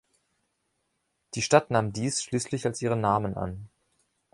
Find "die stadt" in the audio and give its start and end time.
1.35-1.69